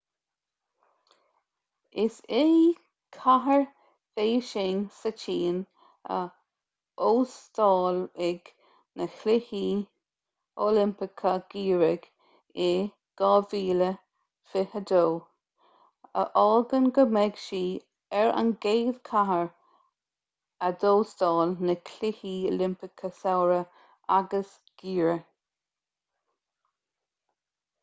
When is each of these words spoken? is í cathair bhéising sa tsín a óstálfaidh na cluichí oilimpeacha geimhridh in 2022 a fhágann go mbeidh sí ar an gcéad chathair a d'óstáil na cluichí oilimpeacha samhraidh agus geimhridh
is 2.03 2.15
í 2.35 2.45
cathair 3.17 3.65
bhéising 4.19 4.79
sa 4.99 5.09
tsín 5.23 5.59
a 6.15 6.17
óstálfaidh 7.09 8.49
na 9.01 9.07
cluichí 9.17 9.59
oilimpeacha 10.69 11.35
geimhridh 11.53 12.09
in 12.69 12.89
2022 13.23 15.03
a 16.23 16.25
fhágann 16.33 16.89
go 16.97 17.07
mbeidh 17.13 17.39
sí 17.45 17.61
ar 18.23 18.33
an 18.41 18.51
gcéad 18.67 18.99
chathair 19.11 19.47
a 20.69 20.73
d'óstáil 20.87 21.55
na 21.69 21.77
cluichí 21.93 22.33
oilimpeacha 22.55 23.13
samhraidh 23.21 23.79
agus 24.19 24.57
geimhridh 24.85 25.25